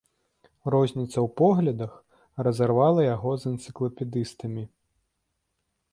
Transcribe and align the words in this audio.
Розніца 0.75 1.13
ў 1.13 1.25
поглядах, 1.41 1.93
разарвала 2.49 3.01
яго 3.09 3.31
з 3.45 3.53
энцыклапедыстамі. 3.53 4.63